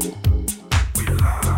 We 0.08 1.06
love. 1.16 1.57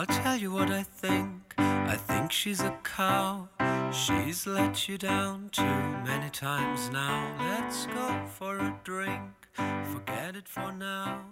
I'll 0.00 0.06
tell 0.06 0.38
you 0.38 0.50
what 0.50 0.70
I 0.70 0.82
think. 0.82 1.52
I 1.58 1.94
think 1.94 2.32
she's 2.32 2.62
a 2.62 2.74
cow. 2.82 3.50
She's 3.92 4.46
let 4.46 4.88
you 4.88 4.96
down 4.96 5.50
too 5.52 5.78
many 6.06 6.30
times 6.30 6.88
now. 6.88 7.36
Let's 7.38 7.84
go 7.84 8.24
for 8.26 8.56
a 8.56 8.74
drink. 8.82 9.20
Forget 9.92 10.36
it 10.36 10.48
for 10.48 10.72
now. 10.72 11.26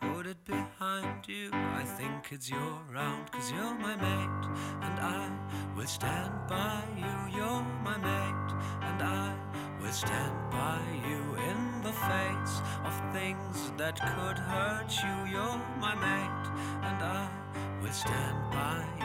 Put 0.00 0.26
it 0.26 0.44
behind 0.44 1.28
you. 1.28 1.50
I 1.52 1.84
think 1.84 2.32
it's 2.32 2.50
your 2.50 2.80
round, 2.92 3.30
cause 3.30 3.52
you're 3.52 3.78
my 3.78 3.94
mate. 3.94 4.44
And 4.82 4.98
I 4.98 5.30
will 5.76 5.86
stand 5.86 6.32
by 6.48 6.82
you. 6.96 7.38
You're 7.38 7.64
my 7.84 7.96
mate. 7.96 8.52
And 8.88 9.02
I 9.04 9.32
will 9.80 9.92
stand 9.92 10.34
by 10.50 10.80
you 11.06 11.20
in 11.48 11.82
the 11.84 11.92
face 11.92 12.54
of 12.84 13.12
things 13.12 13.70
that 13.76 14.00
could 14.00 14.38
hurt 14.38 14.90
you. 15.04 15.32
You're 15.32 15.60
my 15.78 15.94
mate. 15.94 16.46
And 16.82 17.00
I 17.00 17.43
will 17.84 17.92
stand 17.92 18.50
by 18.50 18.82
you. 18.98 19.04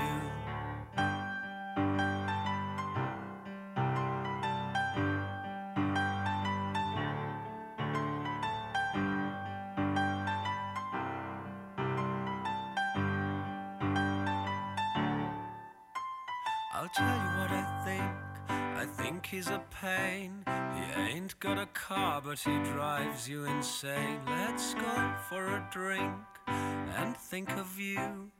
I'll 16.73 16.87
tell 16.95 17.05
you 17.05 17.31
what 17.37 17.51
I 17.51 17.81
think. 17.83 18.03
I 18.49 18.85
think 18.85 19.25
he's 19.25 19.49
a 19.49 19.61
pain. 19.81 20.45
He 20.47 21.01
ain't 21.01 21.37
got 21.41 21.57
a 21.57 21.65
car, 21.65 22.21
but 22.23 22.39
he 22.39 22.57
drives 22.71 23.27
you 23.27 23.43
insane. 23.43 24.21
Let's 24.25 24.73
go 24.75 25.13
for 25.27 25.45
a 25.45 25.67
drink 25.69 26.13
and 26.47 27.17
think 27.17 27.51
of 27.57 27.77
you. 27.77 28.31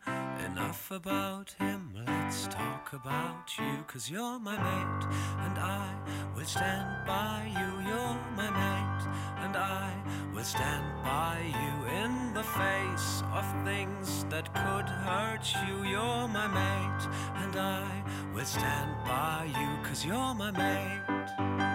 Enough 0.46 0.92
about 0.92 1.54
him, 1.60 1.94
let's 2.08 2.48
talk 2.48 2.94
about 2.94 3.58
you. 3.58 3.84
Cause 3.88 4.10
you're 4.10 4.40
my 4.40 4.56
mate, 4.56 5.06
and 5.46 5.60
I 5.60 5.90
will 6.36 6.46
stand 6.46 7.06
by 7.06 7.46
you. 7.52 7.88
You're 7.88 8.18
my 8.36 8.50
mate, 8.50 9.04
and 9.44 9.56
I 9.56 9.94
will 10.34 10.44
stand 10.44 10.86
by 11.04 11.40
you 11.42 11.88
in 12.04 12.34
the 12.34 12.44
face 12.44 13.24
of 13.34 13.46
things 13.66 14.26
that 14.30 14.54
could 14.54 14.88
hurt 14.88 15.46
you. 15.68 15.84
You're 15.84 16.28
my 16.28 16.48
mate, 16.48 17.04
and 17.44 17.56
I 17.56 18.04
will 18.34 18.46
stand 18.46 18.92
by 19.06 19.46
you. 19.46 19.84
Cause 19.84 20.06
you're 20.06 20.34
my 20.36 20.52
mate. 20.52 21.69